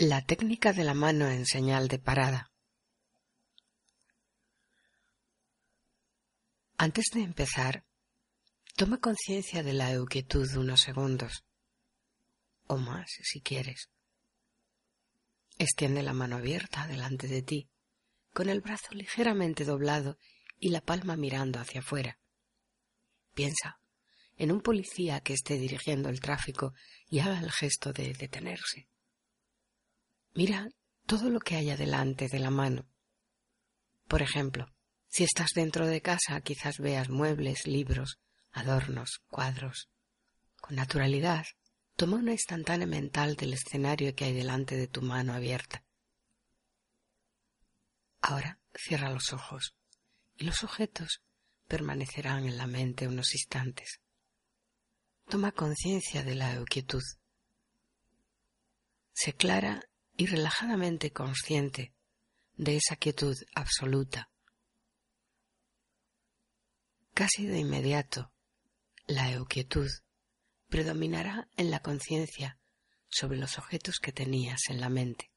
[0.00, 2.52] La técnica de la mano en señal de parada.
[6.76, 7.84] Antes de empezar,
[8.76, 11.44] toma conciencia de la euquietud unos segundos,
[12.68, 13.90] o más si quieres.
[15.58, 17.68] Extiende la mano abierta delante de ti,
[18.32, 20.16] con el brazo ligeramente doblado
[20.60, 22.20] y la palma mirando hacia afuera.
[23.34, 23.80] Piensa
[24.36, 26.72] en un policía que esté dirigiendo el tráfico
[27.08, 28.88] y haga el gesto de detenerse.
[30.34, 30.68] Mira
[31.06, 32.86] todo lo que hay delante de la mano.
[34.06, 34.66] Por ejemplo,
[35.08, 38.18] si estás dentro de casa, quizás veas muebles, libros,
[38.52, 39.88] adornos, cuadros.
[40.60, 41.46] Con naturalidad,
[41.96, 45.84] toma una instantánea mental del escenario que hay delante de tu mano abierta.
[48.20, 49.74] Ahora cierra los ojos
[50.36, 51.22] y los objetos
[51.66, 54.00] permanecerán en la mente unos instantes.
[55.26, 57.02] Toma conciencia de la quietud.
[59.12, 59.87] Sé clara
[60.18, 61.94] y relajadamente consciente
[62.56, 64.28] de esa quietud absoluta.
[67.14, 68.32] Casi de inmediato,
[69.06, 69.88] la euquietud
[70.68, 72.58] predominará en la conciencia
[73.08, 75.30] sobre los objetos que tenías en la mente.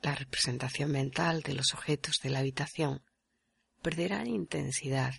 [0.00, 3.04] La representación mental de los objetos de la habitación
[3.82, 5.12] perderá intensidad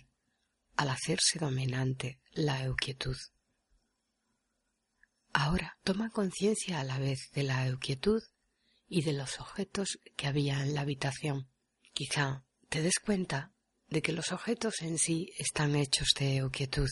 [0.76, 3.16] al hacerse dominante la euquietud.
[5.32, 8.22] Ahora toma conciencia a la vez de la euquietud
[8.86, 11.48] y de los objetos que había en la habitación.
[11.94, 13.52] Quizá te des cuenta
[13.88, 16.88] de que los objetos en sí están hechos de euquietud.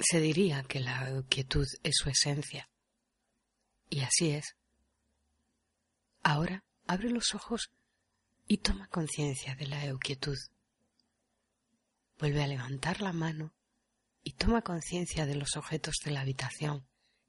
[0.00, 2.68] Se diría que la euquietud es su esencia.
[3.88, 4.56] Y así es.
[6.24, 7.70] Ahora abre los ojos
[8.48, 10.38] y toma conciencia de la euquietud.
[12.18, 13.54] Vuelve a levantar la mano
[14.22, 16.86] y toma conciencia de los objetos de la habitación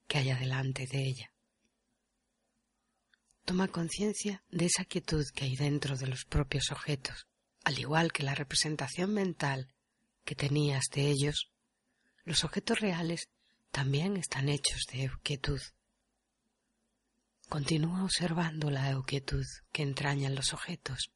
[0.08, 1.32] que hay delante de ella.
[3.46, 7.28] Toma conciencia de esa quietud que hay dentro de los propios objetos,
[7.64, 9.74] al igual que la representación mental
[10.24, 11.52] que tenías de ellos,
[12.24, 13.28] los objetos reales
[13.72, 15.60] también están hechos de quietud.
[17.50, 21.12] Continúa observando la euquietud que entrañan los objetos,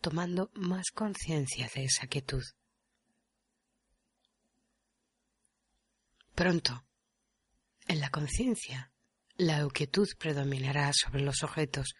[0.00, 2.42] tomando más conciencia de esa quietud.
[6.40, 6.86] Pronto,
[7.86, 8.90] en la conciencia,
[9.36, 11.92] la euquietud predominará sobre los objetos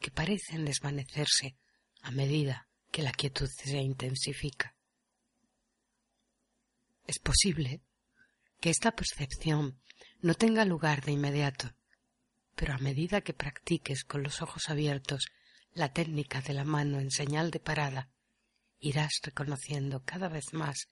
[0.00, 1.58] que parecen desvanecerse
[2.00, 4.74] a medida que la quietud se intensifica.
[7.06, 7.82] Es posible
[8.60, 9.78] que esta percepción
[10.22, 11.74] no tenga lugar de inmediato,
[12.56, 15.26] pero a medida que practiques con los ojos abiertos
[15.74, 18.08] la técnica de la mano en señal de parada,
[18.78, 20.88] irás reconociendo cada vez más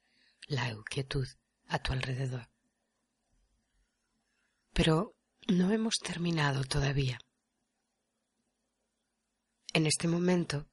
[0.48, 1.26] la euquietud
[1.66, 2.49] a tu alrededor.
[4.72, 5.14] Pero
[5.48, 7.18] no hemos terminado todavía.
[9.72, 10.68] En este momento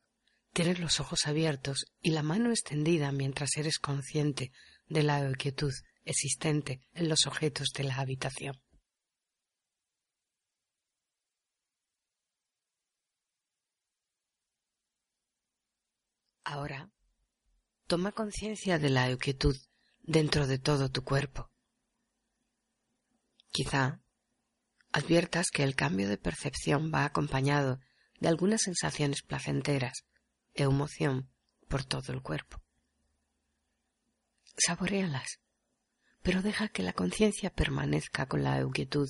[0.53, 4.51] tienes los ojos abiertos y la mano extendida mientras eres consciente
[4.87, 8.59] de la quietud existente en los objetos de la habitación.
[16.43, 16.89] Ahora,
[17.87, 19.57] toma conciencia de la quietud
[20.01, 21.51] dentro de todo tu cuerpo.
[23.57, 23.99] Quizá
[24.91, 27.79] adviertas que el cambio de percepción va acompañado
[28.19, 30.05] de algunas sensaciones placenteras
[30.53, 31.31] e emoción
[31.67, 32.61] por todo el cuerpo.
[34.63, 35.39] Saborealas,
[36.21, 39.09] pero deja que la conciencia permanezca con la euquietud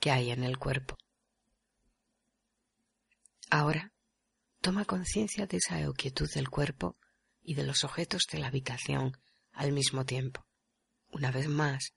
[0.00, 0.96] que hay en el cuerpo.
[3.48, 3.92] Ahora,
[4.60, 6.98] toma conciencia de esa euquietud del cuerpo
[7.44, 9.16] y de los objetos de la habitación
[9.52, 10.44] al mismo tiempo.
[11.12, 11.94] Una vez más,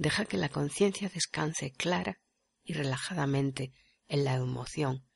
[0.00, 2.18] deja que la conciencia descanse clara
[2.64, 3.74] y relajadamente
[4.08, 5.06] en la emoción,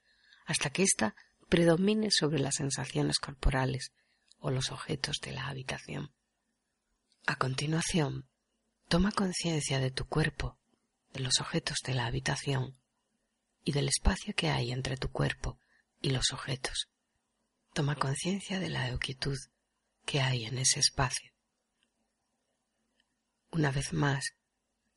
[0.44, 1.16] hasta que ésta
[1.48, 3.92] predomine sobre las sensaciones corporales
[4.40, 6.12] o los objetos de la habitación.
[7.24, 8.28] A continuación,
[8.86, 10.58] toma conciencia de tu cuerpo,
[11.14, 12.78] de los objetos de la habitación
[13.64, 15.58] y del espacio que hay entre tu cuerpo
[16.02, 16.90] y los objetos.
[17.72, 19.38] Toma conciencia de la quietud
[20.04, 21.32] que hay en ese espacio.
[23.50, 24.34] Una vez más,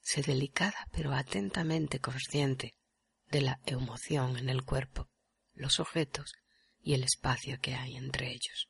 [0.07, 2.75] sé delicada pero atentamente consciente
[3.29, 5.09] de la emoción en el cuerpo,
[5.53, 6.31] los objetos
[6.79, 8.69] y el espacio que hay entre ellos.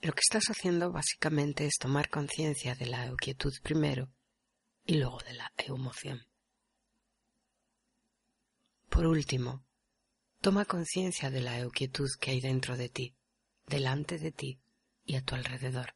[0.00, 4.10] Lo que estás haciendo básicamente es tomar conciencia de la quietud primero
[4.86, 6.26] y luego de la emoción.
[8.88, 9.66] Por último,
[10.40, 13.14] toma conciencia de la quietud que hay dentro de ti,
[13.66, 14.62] delante de ti
[15.04, 15.94] y a tu alrededor.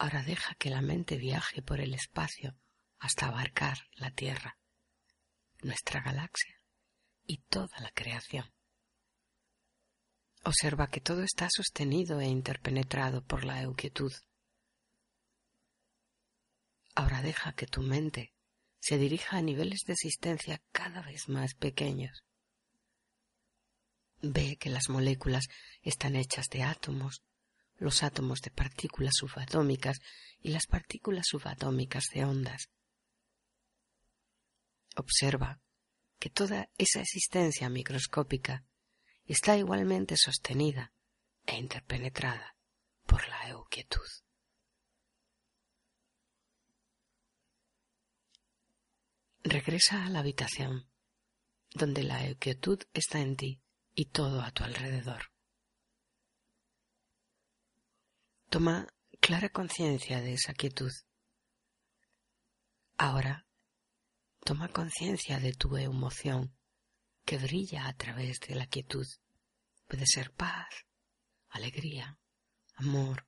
[0.00, 2.56] Ahora deja que la mente viaje por el espacio
[3.00, 4.56] hasta abarcar la Tierra,
[5.60, 6.58] nuestra galaxia
[7.26, 8.50] y toda la creación.
[10.42, 14.10] Observa que todo está sostenido e interpenetrado por la euquietud.
[16.94, 18.32] Ahora deja que tu mente
[18.78, 22.24] se dirija a niveles de existencia cada vez más pequeños.
[24.22, 25.44] Ve que las moléculas
[25.82, 27.22] están hechas de átomos,
[27.80, 29.98] los átomos de partículas subatómicas
[30.40, 32.70] y las partículas subatómicas de ondas.
[34.96, 35.60] Observa
[36.18, 38.64] que toda esa existencia microscópica
[39.24, 40.92] está igualmente sostenida
[41.46, 42.54] e interpenetrada
[43.06, 44.06] por la euquietud.
[49.42, 50.86] Regresa a la habitación,
[51.70, 53.62] donde la euquietud está en ti
[53.94, 55.29] y todo a tu alrededor.
[58.50, 58.88] Toma
[59.20, 60.90] clara conciencia de esa quietud.
[62.98, 63.46] Ahora
[64.40, 66.52] toma conciencia de tu emoción
[67.24, 69.06] que brilla a través de la quietud.
[69.86, 70.66] Puede ser paz,
[71.48, 72.18] alegría,
[72.74, 73.24] amor,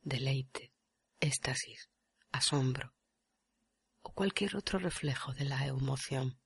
[0.00, 0.72] deleite,
[1.20, 1.90] éxtasis,
[2.30, 2.94] asombro
[4.00, 6.40] o cualquier otro reflejo de la emoción.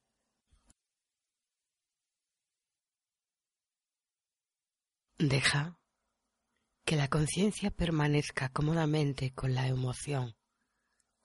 [5.17, 5.79] Deja
[6.87, 10.37] que la conciencia permanezca cómodamente con la emoción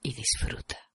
[0.02, 0.90] y disfruta.